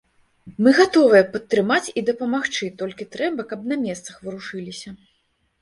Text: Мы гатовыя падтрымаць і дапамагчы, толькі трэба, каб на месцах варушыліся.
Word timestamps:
Мы 0.67 0.71
гатовыя 0.77 1.23
падтрымаць 1.33 1.93
і 2.01 2.03
дапамагчы, 2.09 2.71
толькі 2.81 3.07
трэба, 3.17 3.47
каб 3.53 3.71
на 3.73 3.81
месцах 3.85 4.15
варушыліся. 4.31 4.89